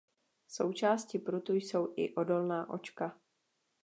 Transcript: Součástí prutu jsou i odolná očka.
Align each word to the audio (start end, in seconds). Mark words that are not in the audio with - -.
Součástí 0.47 1.19
prutu 1.19 1.53
jsou 1.53 1.93
i 1.95 2.15
odolná 2.15 2.69
očka. 2.69 3.17